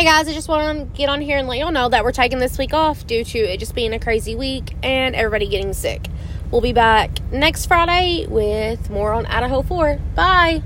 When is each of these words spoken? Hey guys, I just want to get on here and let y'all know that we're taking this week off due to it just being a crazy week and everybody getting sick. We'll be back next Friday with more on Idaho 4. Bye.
Hey 0.00 0.06
guys, 0.06 0.26
I 0.28 0.32
just 0.32 0.48
want 0.48 0.78
to 0.78 0.96
get 0.96 1.10
on 1.10 1.20
here 1.20 1.36
and 1.36 1.46
let 1.46 1.58
y'all 1.58 1.70
know 1.70 1.86
that 1.90 2.04
we're 2.04 2.10
taking 2.10 2.38
this 2.38 2.56
week 2.56 2.72
off 2.72 3.06
due 3.06 3.22
to 3.22 3.38
it 3.38 3.60
just 3.60 3.74
being 3.74 3.92
a 3.92 3.98
crazy 3.98 4.34
week 4.34 4.74
and 4.82 5.14
everybody 5.14 5.46
getting 5.46 5.74
sick. 5.74 6.06
We'll 6.50 6.62
be 6.62 6.72
back 6.72 7.18
next 7.30 7.66
Friday 7.66 8.24
with 8.26 8.88
more 8.88 9.12
on 9.12 9.26
Idaho 9.26 9.60
4. 9.60 9.98
Bye. 10.14 10.62